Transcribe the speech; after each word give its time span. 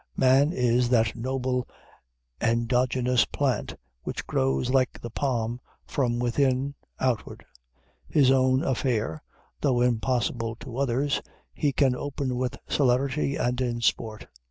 Man 0.17 0.51
is 0.51 0.89
that 0.89 1.15
noble 1.15 1.67
endogenous 2.41 3.25
plant 3.25 3.75
which 4.01 4.25
grows, 4.25 4.71
like 4.71 4.99
the 4.99 5.11
palm, 5.11 5.59
from 5.85 6.17
within 6.17 6.73
outward. 6.99 7.45
His 8.07 8.31
own 8.31 8.63
affair, 8.63 9.21
though 9.59 9.79
impossible 9.81 10.55
to 10.55 10.77
others, 10.77 11.21
he 11.53 11.71
can 11.71 11.95
open 11.95 12.35
with 12.35 12.57
celerity 12.67 13.35
and 13.35 13.61
in 13.61 13.79
sport. 13.81 14.25